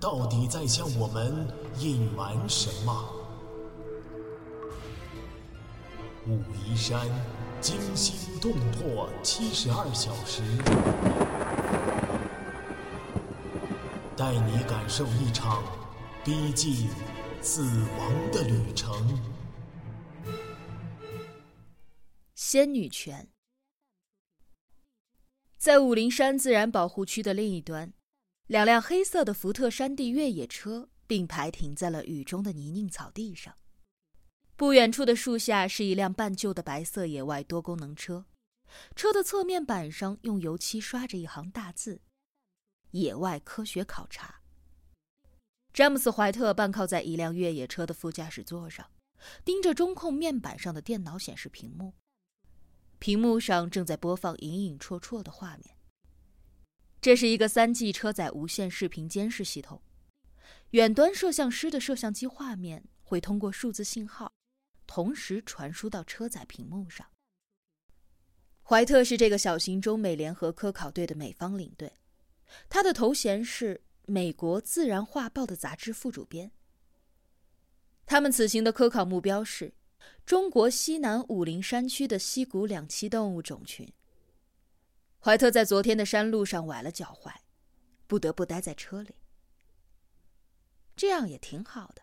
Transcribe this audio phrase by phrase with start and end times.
[0.00, 3.14] 到底在向我们隐瞒什么？
[6.26, 7.08] 武夷山
[7.60, 10.42] 惊心动魄七十二小时，
[14.16, 15.64] 带你感受一场
[16.24, 16.88] 逼近
[17.40, 17.62] 死
[17.98, 19.18] 亡的旅程。
[22.34, 23.28] 仙女泉，
[25.56, 27.92] 在武陵山自然保护区的另一端，
[28.48, 33.54] 两辆黑色的福特山地越野车并排停在了雨中的泥泞草地上。
[34.56, 38.24] 不远处的树下是一辆半旧的白色野外多功能车，
[38.96, 42.00] 车的侧面板上用油漆刷着一行大字
[42.92, 44.40] ：“野外科学考察。”
[45.74, 48.90] 詹姆斯·怀特半靠在一辆越野车的副驾驶座上，
[49.44, 51.92] 盯着中控面板上的电脑显示屏幕。
[52.98, 55.77] 屏幕上正在播放隐隐绰绰的画面。
[57.00, 59.80] 这是一个三 G 车载无线视频监视系统，
[60.70, 64.32] 远端摄像师的摄像机画面会通过数字信号。
[64.86, 67.06] 同时传输到车载屏幕上。
[68.62, 71.92] 怀特是这个小型中美联合科考队的美方领队，
[72.70, 76.50] 他的头衔是美国自然画报的杂志副主编。
[78.06, 79.74] 他们此行的科考目标是
[80.24, 83.86] 中国西南武陵山区的溪谷两栖动物种群。
[85.20, 87.32] 怀特在昨天的山路上崴了脚踝，
[88.06, 89.16] 不得不待在车里。
[90.96, 92.02] 这样也挺好的。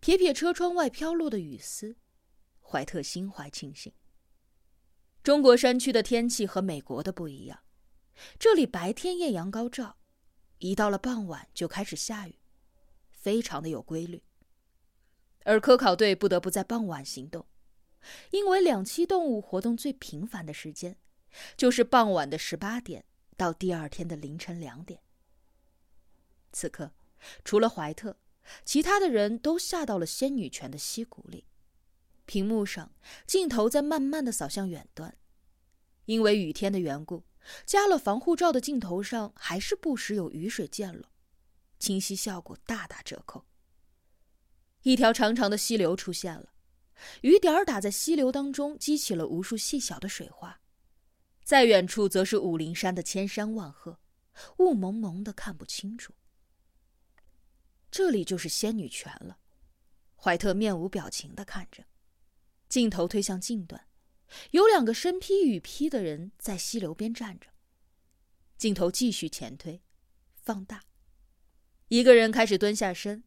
[0.00, 1.96] 撇撇车窗外飘落的雨丝，
[2.60, 3.92] 怀特心怀庆幸。
[5.22, 7.60] 中国山区的天气和美国的不一样，
[8.38, 9.96] 这里白天艳阳高照，
[10.58, 12.38] 一到了傍晚就开始下雨，
[13.10, 14.22] 非常的有规律。
[15.44, 17.46] 而科考队不得不在傍晚行动，
[18.30, 20.98] 因为两栖动物活动最频繁的时间，
[21.56, 23.04] 就是傍晚的十八点
[23.36, 25.00] 到第二天的凌晨两点。
[26.52, 26.92] 此刻，
[27.44, 28.18] 除了怀特。
[28.64, 31.46] 其他的人都下到了仙女泉的溪谷里，
[32.26, 32.92] 屏幕上
[33.24, 35.16] 镜头在慢慢的扫向远端，
[36.06, 37.22] 因为雨天的缘故，
[37.64, 41.04] 加了防护罩的镜头上还是不时有雨水溅落，
[41.78, 43.46] 清晰效果大打折扣。
[44.82, 46.52] 一条长长的溪流出现了，
[47.20, 50.61] 雨点打在溪流当中，激起了无数细小的水花。
[51.44, 53.98] 再远处则是武陵山的千山万壑，
[54.58, 56.14] 雾蒙蒙的看不清楚。
[57.90, 59.38] 这里就是仙女泉了，
[60.16, 61.84] 怀特面无表情的看着，
[62.68, 63.86] 镜头推向近端，
[64.52, 67.48] 有两个身披雨披的人在溪流边站着。
[68.56, 69.82] 镜头继续前推，
[70.34, 70.84] 放大，
[71.88, 73.24] 一个人开始蹲下身，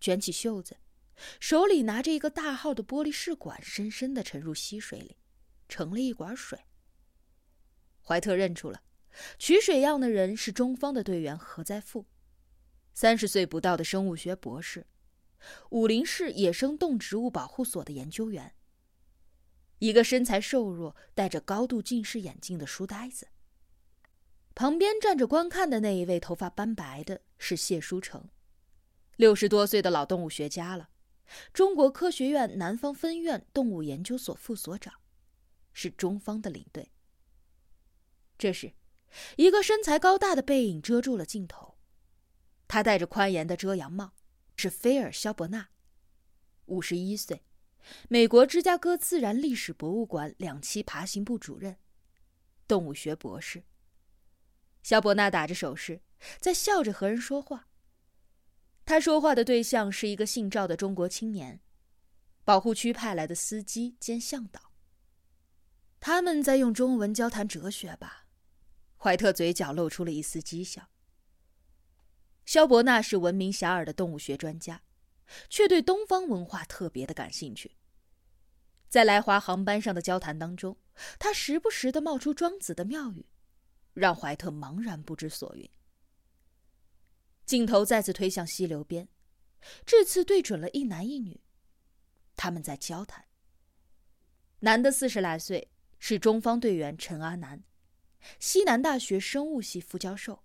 [0.00, 0.78] 卷起袖子，
[1.38, 5.18] 手里拿着一个大号的玻璃试管，深深的沉入溪水里，
[5.68, 6.64] 盛了一管水。
[8.08, 8.80] 怀特认出了，
[9.38, 12.06] 取水样的人是中方的队员何在富。
[12.94, 14.86] 三十岁不到的生物学博士，
[15.68, 18.54] 武陵市野生动植物保护所的研究员。
[19.80, 23.28] 一个身材瘦弱、戴着高度近视眼镜的书呆子。
[24.54, 28.30] 旁边站着观看的那一位，头发斑白的是谢书成，
[29.16, 30.88] 六十多岁的老动物学家了，
[31.52, 34.94] 中国科学院南方分院动物研究所副所长，
[35.74, 36.90] 是中方的领队。
[38.38, 38.72] 这时，
[39.36, 41.76] 一个身材高大的背影遮住了镜头。
[42.68, 44.12] 他戴着宽檐的遮阳帽，
[44.56, 45.70] 是菲尔·肖伯纳，
[46.66, 47.42] 五十一岁，
[48.08, 51.76] 美国芝加哥自然历史博物馆两栖爬行部主任，
[52.68, 53.64] 动物学博士。
[54.82, 56.02] 肖伯纳打着手势，
[56.38, 57.66] 在笑着和人说话。
[58.84, 61.60] 他说话的对象是一个姓赵的中国青年，
[62.44, 64.72] 保护区派来的司机兼向导。
[66.00, 68.27] 他们在用中文交谈哲学吧？
[68.98, 70.90] 怀特嘴角露出了一丝讥笑。
[72.44, 74.82] 肖伯纳是闻名遐迩的动物学专家，
[75.48, 77.76] 却对东方文化特别的感兴趣。
[78.88, 80.76] 在来华航班上的交谈当中，
[81.18, 83.26] 他时不时的冒出庄子的妙语，
[83.92, 85.68] 让怀特茫然不知所云。
[87.44, 89.08] 镜头再次推向溪流边，
[89.84, 91.40] 这次对准了一男一女，
[92.34, 93.26] 他们在交谈。
[94.60, 97.62] 男的四十来岁，是中方队员陈阿南，
[98.38, 100.44] 西南大学生物系副教授。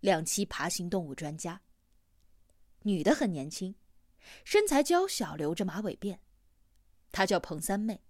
[0.00, 1.60] 两栖爬行动物专家，
[2.82, 3.74] 女的很年轻，
[4.44, 6.18] 身材娇小，留着马尾辫。
[7.10, 8.04] 她叫彭三妹，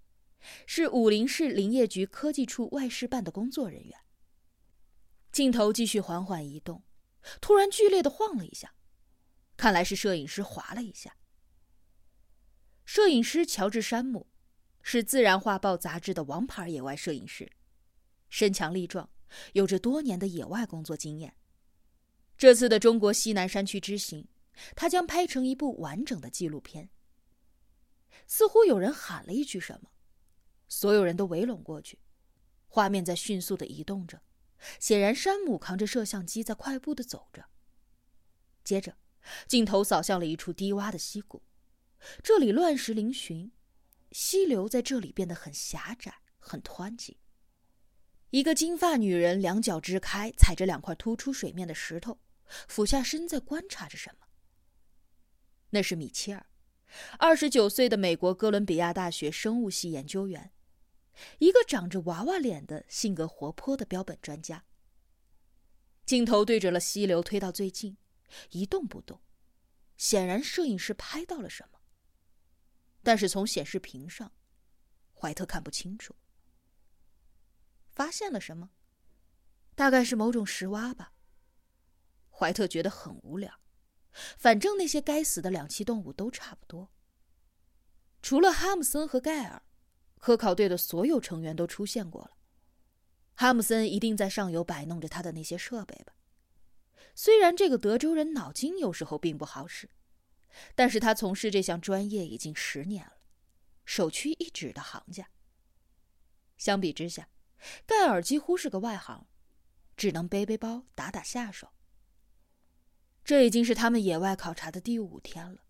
[0.66, 3.98] 是武陵市林业局科技处外事办的工作人员。
[5.32, 6.84] 镜头继续缓缓移动，
[7.40, 8.74] 突然剧烈的晃了一下，
[9.56, 11.16] 看来是摄影师滑了一下。
[12.84, 14.26] 摄影师乔治·山姆
[14.82, 17.50] 是《自然画报》杂志的王牌野外摄影师，
[18.28, 19.10] 身强力壮，
[19.52, 21.34] 有着多年的野外工作经验。
[22.36, 24.28] 这次的中国西南山区之行，
[24.76, 26.90] 他将拍成一部完整的纪录片。
[28.26, 29.90] 似乎有人喊了一句什么，
[30.68, 31.98] 所有人都围拢过去，
[32.68, 34.22] 画面在迅速的移动着。
[34.78, 37.46] 显然，山姆扛着摄像机在快步的走着。
[38.64, 38.96] 接着，
[39.46, 41.42] 镜头扫向了一处低洼的溪谷，
[42.22, 43.50] 这里乱石嶙峋，
[44.12, 47.18] 溪流在这里变得很狭窄、很湍急。
[48.30, 52.18] 一个金发女人两脚支开，踩着两块突出水面的石头，
[52.68, 54.26] 俯下身在观察着什么。
[55.70, 56.46] 那是米切尔，
[57.18, 60.52] 二十九岁的美国哥伦比亚大学生物系研究员。
[61.38, 64.64] 一个长着娃娃脸的、性格活泼的标本专家。
[66.04, 67.96] 镜头对准了溪流，推到最近，
[68.50, 69.20] 一动不动。
[69.96, 71.80] 显然，摄影师拍到了什么，
[73.02, 74.32] 但是从显示屏上，
[75.12, 76.14] 怀特看不清楚。
[77.98, 78.70] 发现了什么？
[79.74, 81.14] 大概是某种石蛙吧。
[82.30, 83.52] 怀特觉得很无聊，
[84.38, 86.92] 反正那些该死的两栖动物都差不多。
[88.22, 89.64] 除了哈姆森和盖尔。
[90.20, 92.36] 科考队的所有成员都出现过了，
[93.36, 96.12] 哈姆森一定在上游摆弄着他的那些设备吧。
[97.14, 99.88] 虽然这个德州人脑筋有时候并不好使，
[100.74, 103.12] 但是他从事这项专业已经十年了，
[103.84, 105.30] 首屈一指的行家。
[106.56, 107.28] 相比之下，
[107.86, 109.26] 盖尔几乎是个外行，
[109.96, 111.72] 只能背背包打打下手。
[113.24, 115.64] 这已经是他们野外考察的第五天了，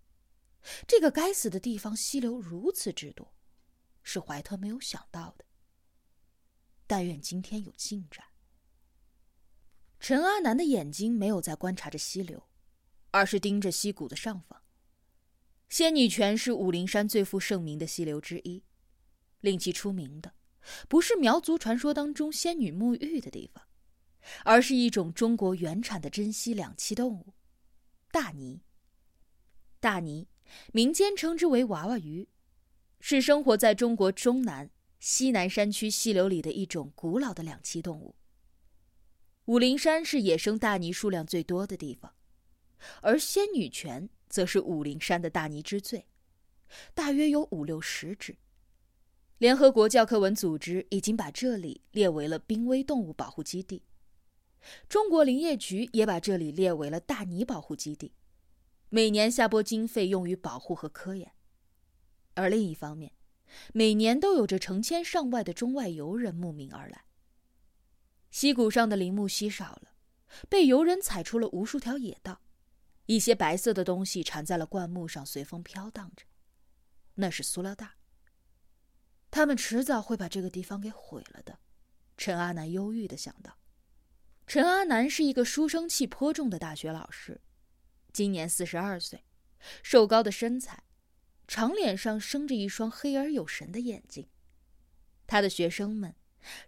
[0.86, 3.34] 这个该死的地方溪流如此之多。
[4.02, 5.44] 是怀特没有想到的。
[6.86, 8.24] 但愿今天有进展。
[10.00, 12.48] 陈阿南的眼睛没有在观察着溪流，
[13.10, 14.62] 而是盯着溪谷的上方。
[15.68, 18.64] 仙女泉是武陵山最负盛名的溪流之一，
[19.40, 20.32] 令其出名的，
[20.88, 23.64] 不是苗族传说当中仙女沐浴的地方，
[24.44, 27.34] 而是一种中国原产的珍稀两栖动物——
[28.10, 28.60] 大鲵。
[29.80, 30.26] 大鲵，
[30.72, 32.28] 民间称之为娃娃鱼。
[33.00, 38.16] 是生活在中国中南、西南山区溪流里的一种古老的两栖动物。
[39.44, 42.12] 武陵山是野生大鲵数量最多的地方，
[43.00, 46.08] 而仙女泉则是武陵山的大鲵之最，
[46.92, 48.36] 大约有五六十只。
[49.38, 53.84] 联合国教科文组织已经把这里列为了濒危动物保护基地，
[54.88, 58.12] 中国林业局也把这里列为了大鲵保护基地，
[58.88, 61.32] 每年下拨经费用于保护和科研。
[62.34, 63.12] 而另一方面，
[63.72, 67.04] 每年都有着成千上万的中外游人慕名而来。
[68.32, 69.94] 溪谷上的林木稀少了，
[70.48, 72.40] 被游人踩出了无数条野道，
[73.06, 76.24] 一些白色的东西缠在了灌木上，随风飘荡着。
[77.14, 77.97] 那是塑料袋。
[79.30, 81.58] 他们迟早会把这个地方给毁了的，
[82.16, 83.58] 陈阿南忧郁的想到。
[84.46, 87.40] 陈阿南是一个书生气颇重的大学老师，
[88.12, 89.24] 今年四十二岁，
[89.82, 90.82] 瘦高的身材。
[91.46, 94.28] 长脸上生着一双黑而有神的眼睛，
[95.26, 96.14] 他的学生们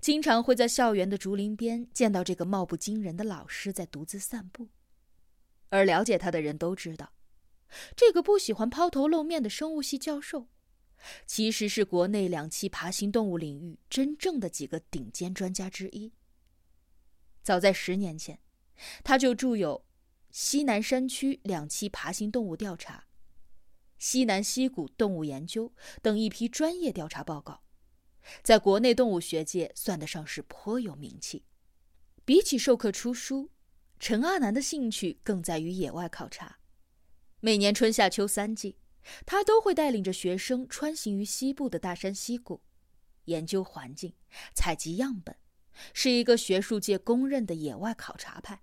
[0.00, 4.70] 经常会在校园的竹林边见到这个貌不惊人的老师在独自散步，
[5.68, 7.12] 而了解他的人都知道，
[7.94, 10.48] 这个不喜欢抛头露面的生物系教授，
[11.26, 16.12] 其实是国内两栖爬行动物领域真正的几个顶尖专家之一。
[17.42, 18.38] 早在十年前，
[19.02, 19.78] 他就著有
[20.30, 22.98] 《西南山区两栖爬行动物调查》。
[23.98, 27.62] 西南溪谷动物研究等一批专业调查报告，
[28.42, 31.44] 在国内动物学界算得上是颇有名气。
[32.24, 33.50] 比起授课出书，
[33.98, 36.58] 陈阿南的兴趣更在于野外考察。
[37.40, 38.76] 每年春夏秋三季，
[39.26, 42.62] 他都会带领着学生穿行于西部的大山溪谷，
[43.24, 44.14] 研究环境、
[44.54, 45.36] 采集样本，
[45.92, 48.62] 是一个学术界公认的野外考察派。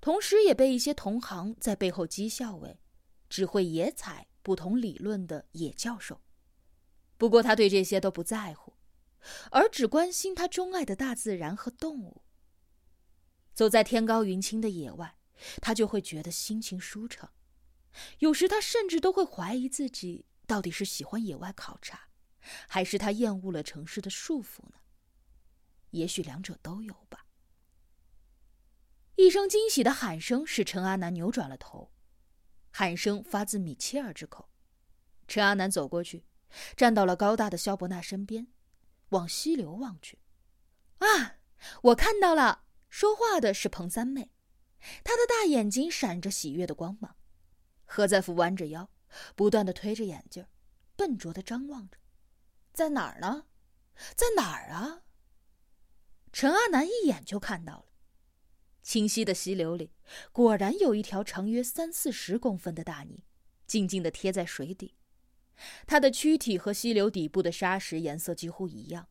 [0.00, 2.80] 同时，也被一些同行在背后讥笑为
[3.28, 4.26] 只会野采。
[4.42, 6.22] 不同理论的野教授，
[7.18, 8.72] 不过他对这些都不在乎，
[9.50, 12.22] 而只关心他钟爱的大自然和动物。
[13.52, 15.18] 走在天高云清的野外，
[15.60, 17.30] 他就会觉得心情舒畅。
[18.18, 22.08] 有时他甚至都会怀疑自己到底是喜欢野外考察，
[22.68, 24.74] 还是他厌恶了城市的束缚呢？
[25.90, 27.26] 也许两者都有吧。
[29.16, 31.92] 一声惊喜的喊声使陈阿南扭转了头。
[32.72, 34.48] 喊声发自米切尔之口。
[35.26, 36.24] 陈阿南走过去，
[36.76, 38.46] 站到了高大的肖伯纳身边，
[39.08, 40.20] 往溪流望去。
[40.98, 41.38] 啊，
[41.82, 42.64] 我看到了！
[42.88, 44.30] 说话的是彭三妹，
[45.02, 47.16] 她的大眼睛闪着喜悦的光芒。
[47.92, 48.88] 何在福弯着腰，
[49.34, 50.46] 不断的推着眼镜，
[50.94, 51.98] 笨拙的张望着。
[52.72, 53.46] 在哪儿呢？
[54.14, 55.02] 在哪儿啊？
[56.32, 57.86] 陈阿南一眼就看到了，
[58.80, 59.90] 清晰的溪流里，
[60.30, 63.24] 果然有一条长约三四十公分的大泥，
[63.66, 64.94] 静静的贴在水底。
[65.84, 69.08] 它的躯体和溪流底部的沙石颜色几乎一样，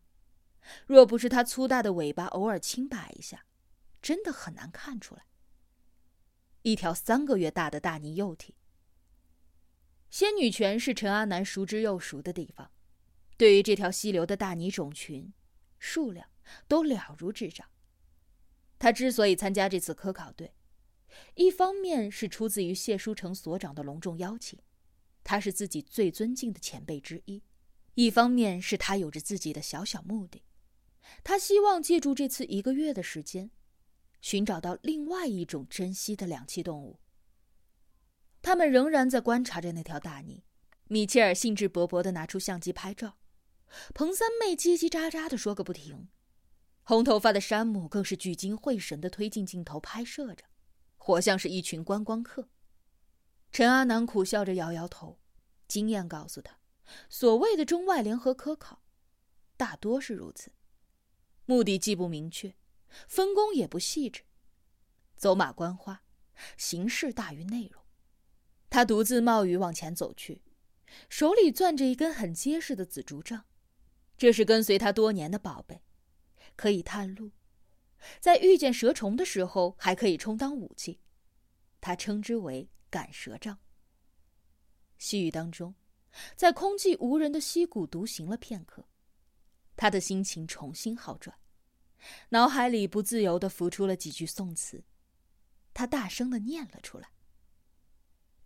[0.87, 3.45] 若不是它粗大的尾巴偶尔轻摆一下，
[4.01, 5.25] 真的很难看出来。
[6.61, 8.55] 一条三个月大的大泥幼体。
[10.09, 12.71] 仙女泉是陈阿南熟知又熟的地方，
[13.37, 15.31] 对于这条溪流的大泥种群，
[15.77, 16.27] 数量
[16.67, 17.67] 都了如指掌。
[18.79, 20.53] 他之所以参加这次科考队，
[21.35, 24.57] 一方面是出自于谢书成所长的隆重邀请。
[25.23, 27.43] 他是自己最尊敬的前辈之一，
[27.93, 30.41] 一方面是他有着自己的小小目的，
[31.23, 33.51] 他希望借助这次一个月的时间，
[34.21, 36.99] 寻找到另外一种珍稀的两栖动物。
[38.49, 40.43] 他们仍然在观察着那条大泥，
[40.87, 43.19] 米切尔兴致勃勃地拿出相机拍照，
[43.93, 46.09] 彭三妹叽叽喳喳地说个不停，
[46.81, 50.45] 红头发的山姆更是聚精会神地推进镜头拍摄着，
[50.97, 52.49] 活像是一群观光客。
[53.51, 55.19] 陈阿南苦笑着摇摇头，
[55.67, 56.57] 经验告诉他，
[57.07, 58.81] 所谓的中外联合科考，
[59.57, 60.51] 大多是如此，
[61.45, 62.55] 目的既不明确，
[63.07, 64.23] 分工也不细致，
[65.15, 66.01] 走马观花，
[66.57, 67.83] 形式大于内容。
[68.69, 70.41] 他独自冒雨往前走去，
[71.09, 73.45] 手里攥着一根很结实的紫竹杖，
[74.17, 75.81] 这是跟随他多年的宝贝，
[76.55, 77.31] 可以探路，
[78.19, 80.99] 在遇见蛇虫的时候还可以充当武器，
[81.79, 82.69] 他称之为。
[82.91, 83.59] 赶蛇杖。
[84.97, 85.75] 细雨当中，
[86.35, 88.83] 在空寂无人的溪谷独行了片刻，
[89.75, 91.37] 他的心情重新好转，
[92.29, 94.83] 脑海里不自由的浮出了几句宋词，
[95.71, 97.11] 他大声的念了出来：“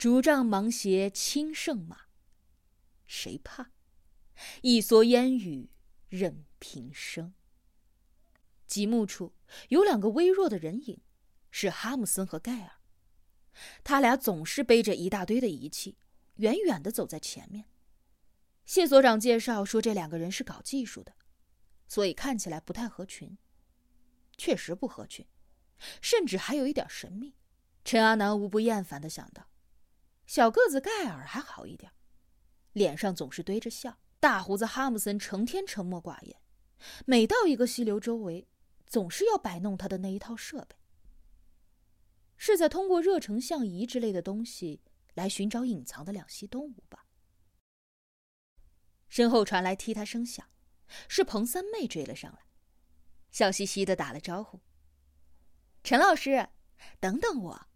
[0.03, 2.07] 竹杖芒鞋轻胜马，
[3.05, 3.71] 谁怕？
[4.61, 5.69] 一蓑烟雨
[6.09, 7.33] 任平生。”
[8.67, 9.33] 极目处
[9.69, 10.99] 有两个微弱的人影，
[11.51, 12.81] 是哈姆森和盖尔。
[13.81, 15.97] 他俩总是背着一大堆的仪器，
[16.35, 17.69] 远远的走在前面。
[18.65, 21.15] 谢所长介绍说，这两个人是搞技术的，
[21.87, 23.37] 所以看起来不太合群。
[24.37, 25.25] 确实不合群，
[26.01, 27.37] 甚至还有一点神秘。
[27.85, 29.47] 陈阿南无不厌烦的想到，
[30.33, 31.91] 小个子盖尔还好一点，
[32.71, 36.41] 脸上总是堆着笑；大胡子哈姆森成天沉默寡言，
[37.05, 38.47] 每到一个溪流周围，
[38.87, 40.75] 总是要摆弄他的那一套设备。
[42.35, 44.81] 是在通过热成像仪之类的东西
[45.13, 47.05] 来寻找隐藏的两栖动物吧？
[49.09, 50.49] 身后传来踢踏声响，
[51.07, 52.39] 是彭三妹追了上来，
[53.29, 54.61] 笑嘻嘻的打了招呼
[55.85, 56.49] ：“陈老师，
[56.99, 57.67] 等等我。”